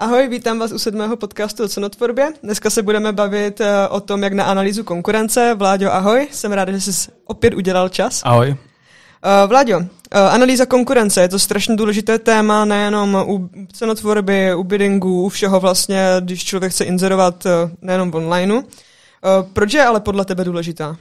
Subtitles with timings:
[0.00, 2.32] Ahoj, vítám vás u sedmého podcastu o cenotvorbě.
[2.42, 5.54] Dneska se budeme bavit eh, o tom, jak na analýzu konkurence.
[5.54, 8.22] Vláďo, ahoj, jsem rád, že jsi opět udělal čas.
[8.24, 8.50] Ahoj.
[8.50, 9.84] Uh, Vláďo, uh,
[10.14, 16.06] analýza konkurence je to strašně důležité téma nejenom u cenotvorby, u biddingu, u všeho vlastně,
[16.20, 17.46] když člověk chce inzerovat
[17.82, 18.62] nejenom v onlineu.
[19.52, 20.96] Proč je ale podle tebe důležitá?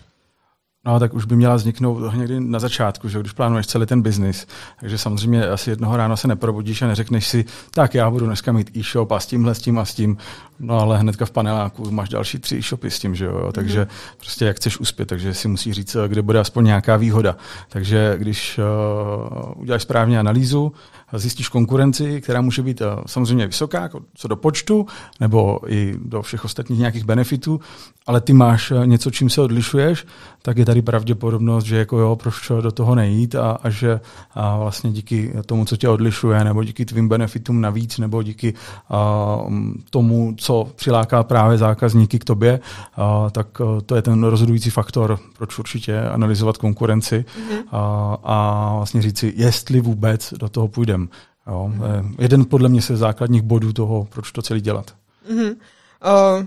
[0.88, 4.48] No, tak už by měla vzniknout někdy na začátku, že když plánuješ celý ten biznis.
[4.80, 8.78] Takže samozřejmě asi jednoho rána se neprobudíš a neřekneš si, tak já budu dneska mít
[8.78, 10.18] e-shop a s tímhle, s tím a s tím.
[10.60, 13.52] No ale hnedka v paneláku máš další tři e-shopy s tím, že jo.
[13.52, 13.88] Takže mm.
[14.18, 17.38] prostě jak chceš uspět, takže si musíš říct, kde bude aspoň nějaká výhoda.
[17.70, 20.72] Takže když uh, uděláš správně analýzu,
[21.14, 24.86] zjistíš konkurenci, která může být uh, samozřejmě vysoká, jako co do počtu,
[25.20, 27.60] nebo i do všech ostatních nějakých benefitů,
[28.08, 30.06] ale ty máš uh, něco, čím se odlišuješ,
[30.42, 34.00] tak je tady pravděpodobnost, že jako jo, proč do toho nejít a, a že
[34.34, 38.54] a vlastně díky tomu, co tě odlišuje, nebo díky tvým benefitům navíc, nebo díky
[38.90, 39.38] a,
[39.90, 42.60] tomu, co přiláká právě zákazníky k tobě,
[42.98, 43.48] a, tak
[43.86, 47.64] to je ten rozhodující faktor, proč určitě analyzovat konkurenci mm-hmm.
[47.72, 51.10] a, a vlastně říci, jestli vůbec do toho půjdem.
[51.48, 52.16] Jo, mm-hmm.
[52.20, 54.96] Jeden podle mě se základních bodů toho, proč to celý dělat.
[55.32, 55.56] Mm-hmm.
[56.38, 56.46] Uh,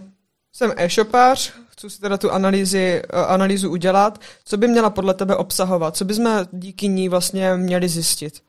[0.53, 4.21] jsem e-shopář, chci si teda tu analýzy, uh, analýzu udělat.
[4.45, 5.97] Co by měla podle tebe obsahovat?
[5.97, 8.43] Co bychom díky ní vlastně měli zjistit?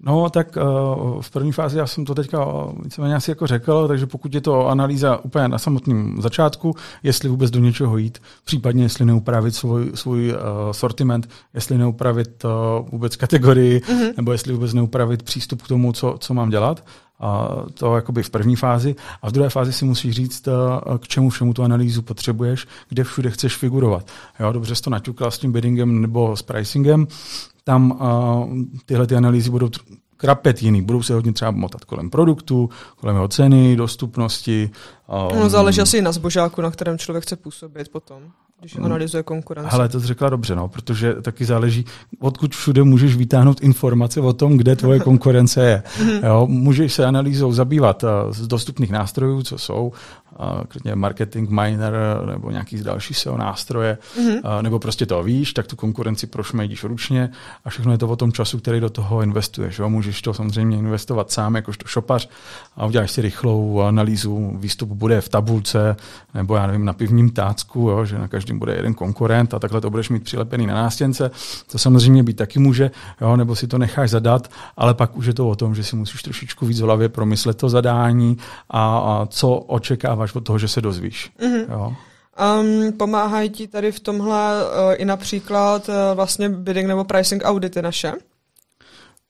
[0.00, 2.46] No, tak uh, v první fázi já jsem to teďka
[2.82, 7.50] víceméně asi jako řekl, takže pokud je to analýza úplně na samotném začátku, jestli vůbec
[7.50, 10.38] do něčeho jít, případně jestli neupravit svůj, svůj uh,
[10.72, 12.50] sortiment, jestli neupravit uh,
[12.90, 14.14] vůbec kategorii, mm-hmm.
[14.16, 16.84] nebo jestli vůbec neupravit přístup k tomu, co, co mám dělat,
[17.74, 18.96] to jakoby v první fázi.
[19.22, 20.48] A v druhé fázi si musíš říct,
[20.98, 24.06] k čemu všemu tu analýzu potřebuješ, kde všude chceš figurovat.
[24.40, 27.06] Jo, dobře jsi to naťukla s tím biddingem nebo s pricingem,
[27.64, 28.52] tam uh,
[28.86, 29.70] tyhle ty analýzy budou
[30.16, 30.82] krapet jiný.
[30.82, 34.70] Budou se hodně třeba motat kolem produktu, kolem jeho ceny, dostupnosti.
[35.32, 38.22] Um, no, záleží asi na zbožáku, na kterém člověk chce působit potom
[38.64, 39.70] když analyzuje konkurenci.
[39.72, 41.84] Ale to jsi řekla dobře, no, protože taky záleží,
[42.20, 45.82] odkud všude můžeš vytáhnout informace o tom, kde tvoje konkurence je.
[46.00, 46.20] Mhm.
[46.26, 49.92] jo, můžeš se analýzou zabývat z dostupných nástrojů, co jsou,
[50.68, 51.94] klidně marketing miner
[52.26, 54.62] nebo nějaký další SEO nástroje, mm-hmm.
[54.62, 57.30] nebo prostě to víš, tak tu konkurenci prošmejdíš ručně
[57.64, 59.78] a všechno je to o tom času, který do toho investuješ.
[59.78, 59.88] Jo?
[59.88, 62.28] Můžeš to samozřejmě investovat sám, jakožto šopař
[62.76, 65.96] a uděláš si rychlou analýzu, výstup bude v tabulce
[66.34, 68.04] nebo já nevím, na pivním tácku, jo?
[68.04, 71.30] že na každém bude jeden konkurent a takhle to budeš mít přilepený na nástěnce.
[71.72, 73.36] To samozřejmě být taky může, jo?
[73.36, 76.22] nebo si to necháš zadat, ale pak už je to o tom, že si musíš
[76.22, 78.36] trošičku víc v hlavě promyslet to zadání
[78.70, 81.32] a, a co očekáváš od toho, že se dozvíš.
[81.40, 81.72] Mm-hmm.
[81.72, 81.94] Jo?
[82.60, 87.82] Um, pomáhají ti tady v tomhle uh, i například uh, vlastně bidding nebo pricing audity
[87.82, 88.12] naše?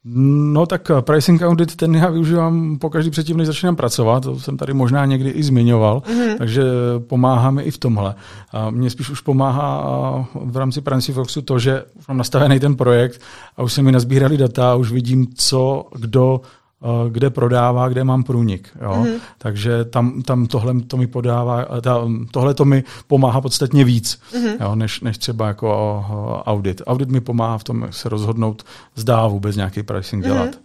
[0.06, 4.40] No tak eh, pricing audit, ten já využívám po každý předtím, než začínám pracovat, to
[4.40, 6.38] jsem tady možná někdy i zmiňoval, mm-hmm.
[6.38, 6.62] takže
[6.98, 8.14] pomáháme i v tomhle.
[8.52, 13.20] A mně spíš už pomáhá v rámci Foxu to, že mám nastavený ten projekt
[13.56, 16.63] a už se mi nazbírali data a už vidím, co kdo Eh,
[17.08, 18.68] kde prodává, kde mám průnik.
[18.82, 18.90] Jo?
[18.90, 19.20] Mm-hmm.
[19.38, 24.20] Takže tam, tam tohle to mi podává, eh, ta, tohle to mi pomáhá podstatně víc,
[24.32, 24.56] mm-hmm.
[24.60, 24.74] jo?
[24.74, 25.68] Než, než třeba jako
[26.08, 26.82] eh, audit.
[26.86, 28.62] Audit mi pomáhá v tom se rozhodnout,
[28.94, 30.26] zdá vůbec nějaký pricing mm-hmm.
[30.26, 30.58] dělat.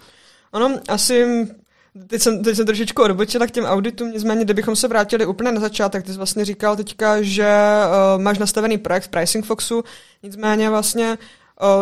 [0.53, 1.48] Ano, asi
[2.08, 5.62] Teď jsem, teď jsem trošičku odbočila k těm auditům, nicméně, kdybychom se vrátili úplně na
[5.62, 7.50] začátek, ty jsi vlastně říkal teďka, že
[8.16, 9.84] uh, máš nastavený projekt v Pricing Foxu,
[10.24, 11.18] nicméně vlastně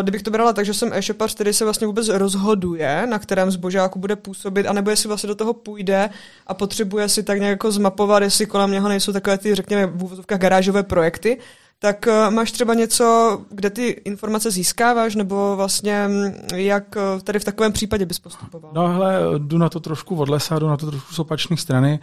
[0.02, 4.00] kdybych to brala tak, že jsem e-shopař, který se vlastně vůbec rozhoduje, na kterém zbožáku
[4.00, 6.10] bude působit, anebo jestli vlastně do toho půjde
[6.48, 10.26] a potřebuje si tak nějak jako zmapovat, jestli kolem něho nejsou takové ty, řekněme, v
[10.28, 11.38] garážové projekty,
[11.80, 17.40] tak uh, máš třeba něco, kde ty informace získáváš, nebo vlastně mm, jak uh, tady
[17.40, 18.72] v takovém případě bys postupoval?
[18.74, 22.00] No hele, jdu na to trošku od lesa, jdu na to trošku z opačné strany,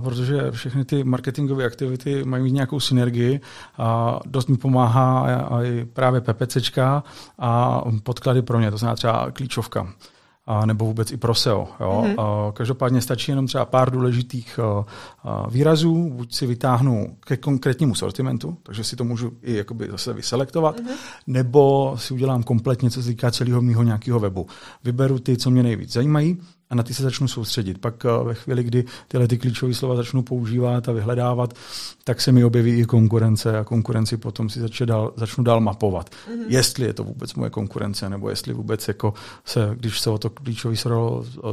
[0.00, 3.40] protože všechny ty marketingové aktivity mají mít nějakou synergii
[3.78, 5.26] a dost mi pomáhá
[5.62, 7.02] i právě PPCčka
[7.38, 9.92] a podklady pro ně, to znamená třeba klíčovka
[10.48, 11.68] a nebo vůbec i pro SEO.
[11.80, 12.04] Jo.
[12.06, 12.48] Mm-hmm.
[12.48, 14.84] A každopádně stačí jenom třeba pár důležitých a,
[15.22, 20.12] a výrazů, buď si vytáhnu ke konkrétnímu sortimentu, takže si to můžu i jakoby zase
[20.12, 20.96] vyselektovat, mm-hmm.
[21.26, 24.46] nebo si udělám kompletně, co se týká celého mého nějakého webu.
[24.84, 26.38] Vyberu ty, co mě nejvíc zajímají,
[26.70, 27.78] a na ty se začnu soustředit.
[27.78, 31.54] Pak eh, ve chvíli, kdy tyhle ty klíčové slova začnu používat a vyhledávat,
[32.04, 36.10] tak se mi objeví i konkurence a konkurenci potom si začnu dál, začnu dál mapovat.
[36.10, 36.44] Mm-hmm.
[36.48, 40.30] Jestli je to vůbec moje konkurence, nebo jestli vůbec jako se, když se o to
[40.30, 40.76] klíčové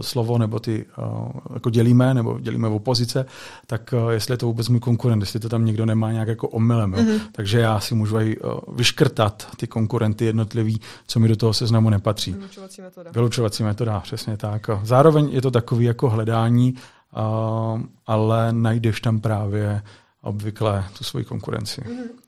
[0.02, 3.26] slovo nebo ty uh, jako dělíme, nebo dělíme v opozice,
[3.68, 6.92] tak jestli je to vůbec můj konkurent, jestli to tam někdo nemá nějak jako omylem.
[6.92, 7.20] Mm-hmm.
[7.32, 8.36] Takže já si můžu aj
[8.76, 12.32] vyškrtat ty konkurenty jednotlivý, co mi do toho seznamu nepatří.
[12.32, 13.12] Vylučovací metoda.
[13.12, 14.70] Vylučovací metoda, přesně tak.
[14.84, 19.82] Zároveň je to takový jako hledání, uh, ale najdeš tam právě
[20.22, 21.82] obvykle tu svoji konkurenci.
[21.82, 22.26] Mm-hmm.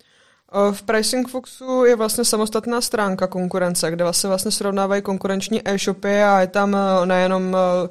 [0.72, 6.40] V Pricing Foxu je vlastně samostatná stránka konkurence, kde vlastně, vlastně srovnávají konkurenční e-shopy a
[6.40, 7.90] je tam e, nejenom e,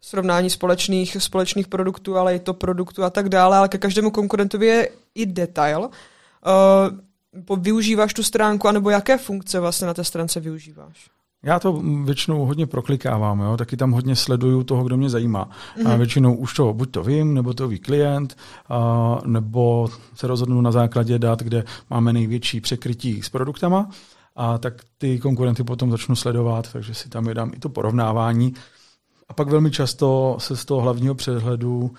[0.00, 4.66] srovnání společných, společných produktů, ale i to produktů a tak dále, ale ke každému konkurentovi
[4.66, 5.90] je i detail.
[7.48, 11.10] Uh, využíváš tu stránku, anebo jaké funkce vlastně na té stránce využíváš?
[11.46, 13.56] Já to většinou hodně proklikávám, jo?
[13.56, 15.44] taky tam hodně sleduju toho, kdo mě zajímá.
[15.44, 15.86] Mm-hmm.
[15.86, 15.98] A mhm.
[15.98, 18.36] většinou už to buď to vím, nebo to ví klient,
[18.68, 23.88] a, nebo se rozhodnu na základě dat, kde máme největší překrytí s produktama,
[24.36, 28.54] a tak ty konkurenty potom začnu sledovat, takže si tam jedám i to porovnávání.
[29.28, 31.90] A pak velmi často se z toho hlavního přehledu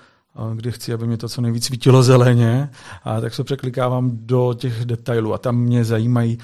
[0.56, 2.70] kdy chci, aby mě to co nejvíc svítilo zeleně,
[3.04, 6.38] a tak se překlikávám do těch detailů a tam mě zajímají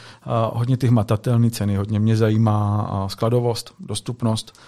[0.54, 4.60] hodně ty hmatatelné ceny, hodně mě zajímá skladovost, dostupnost,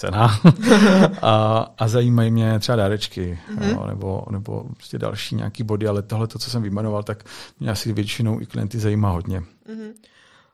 [0.00, 0.40] cena
[1.22, 3.70] a, a zajímají mě třeba dárečky mm-hmm.
[3.70, 7.24] jo, nebo, nebo prostě další nějaký body, ale tohle, to, co jsem vyjmenoval, tak
[7.60, 9.40] mě asi většinou i klienty zajímá hodně.
[9.40, 9.92] Mm-hmm.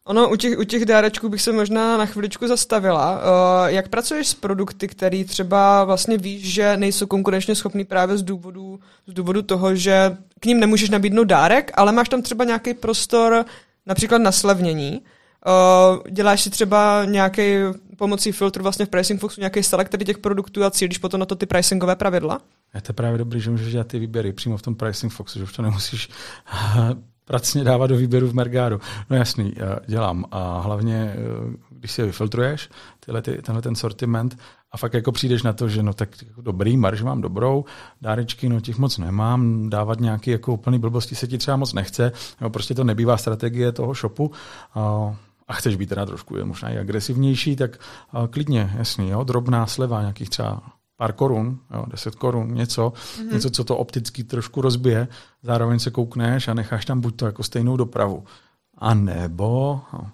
[0.08, 3.16] Ono, u těch, u těch dárečků bych se možná na chviličku zastavila.
[3.16, 8.22] Uh, jak pracuješ s produkty, který třeba vlastně víš, že nejsou konkurenčně schopný právě z
[8.22, 12.74] důvodu, z důvodu toho, že k ním nemůžeš nabídnout dárek, ale máš tam třeba nějaký
[12.74, 13.44] prostor
[13.86, 15.00] například na slevnění.
[15.46, 17.56] Uh, děláš si třeba nějaký
[17.96, 21.36] pomocí filtru vlastně v Pricing Foxu nějaký selektor těch produktů a cílíš potom na to
[21.36, 22.40] ty pricingové pravidla?
[22.74, 25.44] Je to právě dobrý, že můžeš dělat ty výběry přímo v tom Pricing Foxu, že
[25.44, 26.08] už to nemusíš
[27.26, 28.80] pracně dávat do výběru v Mergáru.
[29.10, 29.54] No jasný,
[29.86, 30.24] dělám.
[30.30, 32.68] A hlavně, eh, když si je vyfiltruješ,
[33.00, 34.38] tyhle, ty, tenhle ten sortiment,
[34.72, 37.64] a fakt jako přijdeš na to, že no tak jako dobrý, marž mám dobrou,
[38.02, 42.12] dárečky, no těch moc nemám, dávat nějaký jako úplný blbosti se ti třeba moc nechce,
[42.40, 44.32] jo, prostě to nebývá strategie toho shopu.
[44.74, 45.16] A,
[45.48, 47.78] a chceš být teda trošku je možná i agresivnější, tak
[48.30, 50.62] klidně, jasný, jo, drobná sleva, nějakých třeba
[50.96, 53.32] pár korun, jo, 10 korun, něco, mm-hmm.
[53.32, 55.08] něco, co to opticky trošku rozbije,
[55.42, 58.24] zároveň se koukneš a necháš tam buď to jako stejnou dopravu,
[58.78, 60.10] a nebo, no,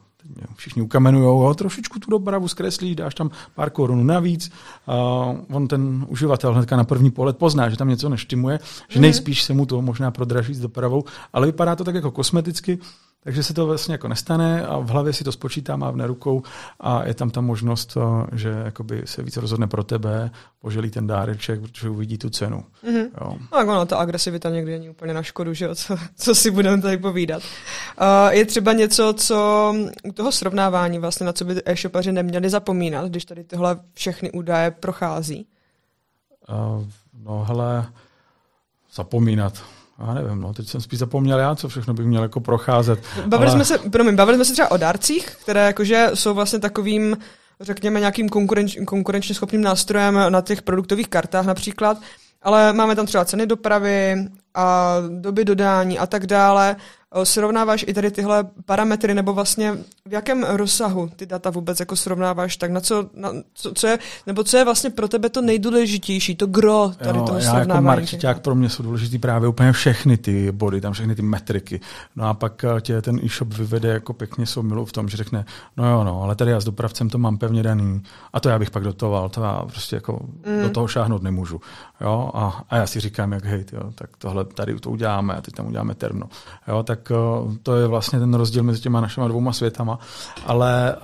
[0.55, 4.52] všichni ukamenujou, jo, trošičku tu dopravu zkreslíš, dáš tam pár korun navíc,
[4.87, 4.94] a
[5.50, 9.02] on ten uživatel hnedka na první pohled pozná, že tam něco neštimuje, že mm-hmm.
[9.02, 12.78] nejspíš se mu to možná prodraží s dopravou, ale vypadá to tak jako kosmeticky,
[13.24, 16.42] takže se to vlastně jako nestane a v hlavě si to spočítá, má v rukou
[16.80, 21.06] a je tam ta možnost, eh, že jakoby se více rozhodne pro tebe, poželí ten
[21.06, 22.64] dáreček, protože uvidí tu cenu.
[22.84, 23.08] Mm-hmm.
[23.20, 23.36] Jo.
[23.40, 25.74] No, tak ono, ta agresivita někdy není úplně na škodu, že jo?
[25.74, 27.42] Co, co si budeme tady povídat.
[28.00, 33.08] Uh, je třeba něco, co u toho srovnávání vlastně, na co by e-shopaři neměli zapomínat,
[33.08, 35.46] když tady tyhle všechny údaje prochází?
[36.48, 36.84] Uh,
[37.25, 37.86] no hele,
[38.94, 39.62] zapomínat
[40.06, 43.00] já nevím, no, teď jsem spíš zapomněl já, co všechno bych měl jako procházet.
[43.26, 43.64] Bavili, ale...
[43.64, 47.16] jsme se, promiň, bavili jsme se třeba o dárcích, které jakože jsou vlastně takovým,
[47.60, 51.99] řekněme, nějakým konkurenč, konkurenčně schopným nástrojem na těch produktových kartách například,
[52.43, 56.76] ale máme tam třeba ceny dopravy a doby dodání a tak dále
[57.25, 59.73] srovnáváš i tady tyhle parametry, nebo vlastně
[60.06, 63.99] v jakém rozsahu ty data vůbec jako srovnáváš, tak na co, na, co, co je,
[64.26, 67.81] nebo co je vlastně pro tebe to nejdůležitější, to gro tady jo, toho já jako
[67.81, 71.81] marketák pro mě jsou důležitý právě úplně všechny ty body, tam všechny ty metriky.
[72.17, 75.44] No a pak eh, tě ten e-shop vyvede jako pěkně soumilou v tom, že řekne,
[75.76, 78.59] no jo, no, ale tady já s dopravcem to mám pevně daný a to já
[78.59, 80.62] bych pak dotoval, to já prostě jako mm.
[80.62, 81.61] do toho šáhnout nemůžu.
[82.00, 85.40] Jo, a, a já si říkám, jak hej, jo, tak tohle tady to uděláme a
[85.40, 86.28] teď tam uděláme terno.
[86.69, 89.99] Jo, tak tak eh, to je vlastně ten rozdíl mezi těma našimi dvouma světama.
[90.47, 90.97] Ale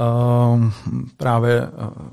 [0.52, 0.72] um,
[1.16, 2.08] právě uh,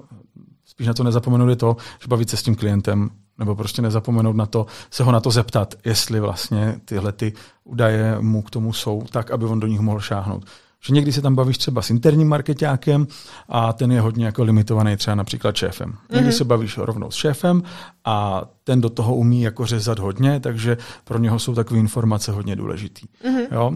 [0.66, 4.36] spíš na to nezapomenout je to, že bavit se s tím klientem nebo prostě nezapomenout
[4.36, 8.74] na to, se ho na to zeptat, jestli vlastně tyhle ty údaje mu k tomu
[8.74, 10.46] jsou, tak, aby on do nich mohl šáhnout.
[10.86, 13.08] Že někdy se tam bavíš třeba s interním marketákem
[13.50, 15.94] a ten je hodně jako limitovaný třeba například šéfem.
[16.12, 16.38] Někdy mm-hmm.
[16.38, 17.64] se bavíš rovnou s šéfem
[18.06, 22.56] a ten do toho umí jako řezat hodně, takže pro něho jsou takové informace hodně
[22.56, 23.08] důležitý.
[23.26, 23.48] Mm-hmm.
[23.52, 23.74] Jo?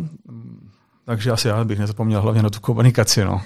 [1.10, 3.26] Takže asi já bych nezapomněl hlavně na tu komunikaci.
[3.26, 3.42] No.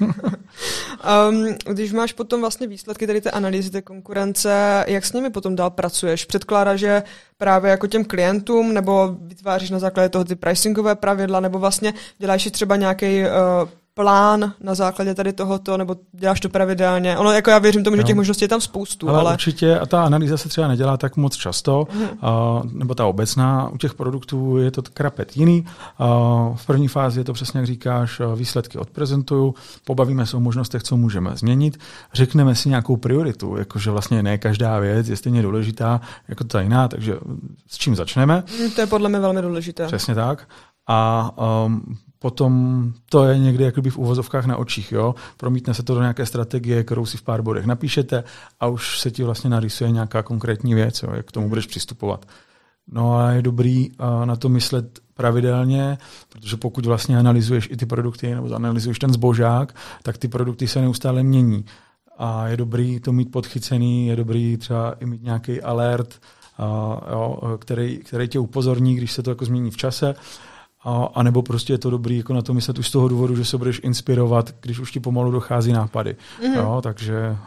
[1.30, 5.56] um, když máš potom vlastně výsledky tady té analýzy té konkurence, jak s nimi potom
[5.56, 6.26] dál pracuješ?
[6.26, 7.04] Předkládáš je
[7.38, 12.50] právě jako těm klientům, nebo vytváříš na základě toho ty pricingové pravidla, nebo vlastně děláš
[12.52, 13.28] třeba nějaký uh,
[13.94, 17.18] plán na základě tady tohoto, nebo děláš to pravidelně?
[17.18, 19.20] Ono, jako já věřím tomu, že těch možností je tam spoustu, ale...
[19.20, 19.34] ale...
[19.34, 22.04] určitě, a ta analýza se třeba nedělá tak moc často, hmm.
[22.04, 22.10] uh,
[22.74, 25.66] nebo ta obecná, u těch produktů je to krapet jiný.
[26.00, 30.84] Uh, v první fázi je to přesně, jak říkáš, výsledky odprezentuju, pobavíme se o možnostech,
[30.84, 31.80] co můžeme změnit,
[32.14, 36.88] řekneme si nějakou prioritu, jakože vlastně ne každá věc je stejně důležitá jako ta jiná,
[36.88, 37.18] takže
[37.68, 38.44] s čím začneme?
[38.60, 39.88] Hmm, to je podle mě velmi důležité.
[39.88, 40.48] Přesně tak.
[40.88, 41.32] A
[41.66, 44.92] um, potom to je někdy jakoby v uvozovkách na očích.
[44.92, 45.16] Jo?
[45.38, 48.24] Promítne se to do nějaké strategie, kterou si v pár bodech napíšete
[48.60, 51.10] a už se ti vlastně narysuje nějaká konkrétní věc, jo?
[51.14, 52.26] jak k tomu budeš přistupovat.
[52.88, 55.98] No a je dobrý uh, na to myslet pravidelně,
[56.30, 60.82] protože pokud vlastně analyzuješ i ty produkty nebo analyzuješ ten zbožák, tak ty produkty se
[60.82, 61.66] neustále mění.
[62.18, 66.22] A je dobrý to mít podchycený, je dobrý třeba i mít nějaký alert,
[66.60, 66.66] uh,
[67.12, 70.16] jo, který, který tě upozorní, když se to jako změní v čase.
[70.84, 73.36] A, a nebo prostě je to dobrý jako na to myslet už z toho důvodu,
[73.36, 76.16] že se budeš inspirovat, když už ti pomalu dochází nápady.
[76.42, 76.56] Mm-hmm.
[76.56, 77.38] Jo, takže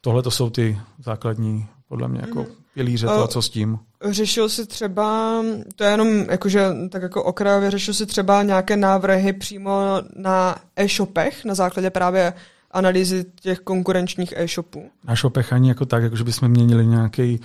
[0.00, 2.54] tohle to jsou ty základní, podle mě, jako mm-hmm.
[2.74, 3.78] pilíře toho, co s tím.
[4.10, 5.42] Řešil si třeba,
[5.76, 9.72] to je jenom jakože tak jako okrajově, řešil si třeba nějaké návrhy přímo
[10.16, 12.32] na e-shopech na základě právě
[12.70, 14.90] analýzy těch konkurenčních e-shopů?
[15.04, 17.40] Na shopech ani jako tak, jako že bychom měnili nějaký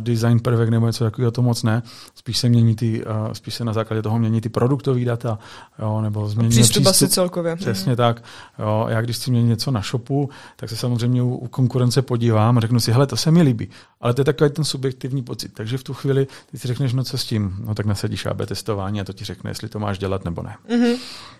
[0.00, 1.82] design prvek nebo něco takového, to moc ne.
[2.14, 5.38] Spíš se mění ty, spíš se na základě toho mění ty produktové data,
[5.78, 7.56] jo, nebo změní přístup, asi celkově.
[7.56, 7.96] Přesně mm.
[7.96, 8.22] tak.
[8.58, 12.58] Jo, já když chci měnit něco na shopu, tak se samozřejmě u, u konkurence podívám
[12.58, 13.68] a řeknu si, hele, to se mi líbí.
[14.00, 15.54] Ale to je takový ten subjektivní pocit.
[15.54, 18.46] Takže v tu chvíli ty si řekneš, no co s tím, no tak nasadíš AB
[18.46, 20.56] testování a to ti řekne, jestli to máš dělat nebo ne.
[20.70, 20.96] Mm-hmm.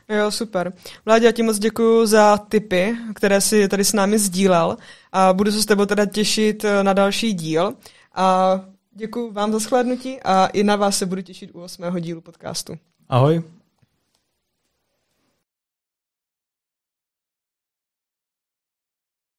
[0.09, 0.73] Jo, super.
[1.05, 4.77] Vládě, já ti moc děkuji za tipy, které si tady s námi sdílel
[5.13, 7.75] a budu se s tebou teda těšit eh, na další díl.
[8.15, 8.61] A
[8.93, 12.79] děkuji vám za shlédnutí a i na vás se budu těšit u osmého dílu podcastu.
[13.09, 13.43] Ahoj.